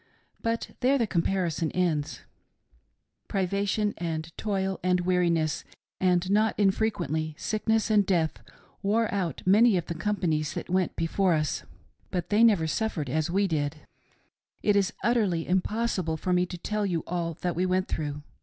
[0.41, 2.21] But there the comparison ends.
[3.27, 4.31] Privation, THE JOURNEY ACROSS THE PLAINS.
[4.37, 5.63] 207 and toil, and weariness,
[5.99, 8.41] and not infrequently sickness and death,
[8.81, 11.65] wore out many of the companies that went before us,
[12.09, 13.75] but they never suffered as we did.
[14.63, 18.23] It is utterly impossible for me to tell you all that we went through.